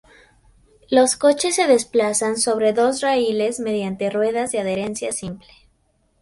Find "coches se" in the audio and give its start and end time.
1.15-1.67